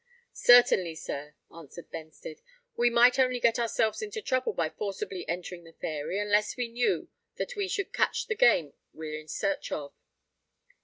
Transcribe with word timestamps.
"Certainly, 0.33 0.95
sir," 0.95 1.35
answered 1.53 1.91
Benstead. 1.91 2.41
"We 2.75 2.89
might 2.89 3.19
only 3.19 3.39
get 3.39 3.59
ourselves 3.59 4.01
into 4.01 4.19
trouble 4.19 4.51
by 4.51 4.71
forcibly 4.71 5.29
entering 5.29 5.63
the 5.63 5.73
Fairy, 5.73 6.17
unless 6.17 6.57
we 6.57 6.69
knew 6.69 7.09
that 7.35 7.55
we 7.55 7.67
should 7.67 7.93
catch 7.93 8.25
the 8.25 8.33
game 8.33 8.73
we're 8.93 9.19
in 9.19 9.27
search 9.27 9.71
of." 9.71 9.93